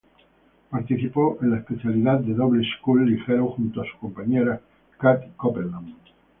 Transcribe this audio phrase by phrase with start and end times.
[0.71, 4.59] Participó en la especialidad de doble scull ligero junto a su compañera
[4.97, 5.93] Kat Copeland.